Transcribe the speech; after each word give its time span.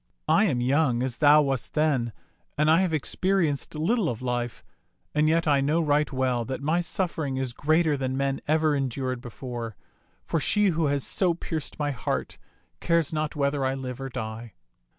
I 0.27 0.45
am 0.45 0.61
young, 0.61 1.03
as 1.03 1.17
thou 1.19 1.43
wast 1.43 1.75
then, 1.75 2.11
and 2.57 2.71
I 2.71 2.81
have 2.81 2.91
experienced 2.91 3.75
little 3.75 4.09
of 4.09 4.23
life, 4.23 4.63
and 5.13 5.29
yet 5.29 5.47
I 5.47 5.61
know 5.61 5.79
right 5.79 6.11
well 6.11 6.43
that 6.45 6.59
my 6.59 6.79
suffering 6.81 7.37
is 7.37 7.53
greater 7.53 7.95
than 7.95 8.17
men 8.17 8.41
ever 8.47 8.75
endured 8.75 9.21
before, 9.21 9.75
for 10.25 10.39
she 10.39 10.69
who 10.69 10.87
has 10.87 11.05
so 11.05 11.35
pierced 11.35 11.77
my 11.77 11.91
heart 11.91 12.39
cares 12.79 13.13
not 13.13 13.35
whether 13.35 13.63
I 13.63 13.75
live 13.75 14.01
or 14.01 14.09
die. 14.09 14.53